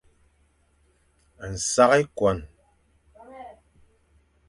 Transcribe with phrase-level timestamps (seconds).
[1.51, 2.39] Nsak ekuan.